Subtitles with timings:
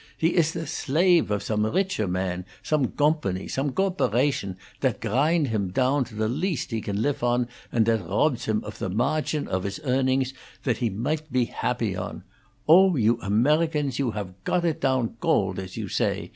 [0.17, 5.69] He iss the slafe of some richer man, some gompany, some gorporation, dat crindt him
[5.69, 9.47] down to the least he can lif on, and that rops him of the marchin
[9.47, 10.33] of his earnings
[10.63, 12.23] that he knight pe habby on.
[12.67, 16.29] Oh, you Amerigans, you haf cot it down goldt, as you say!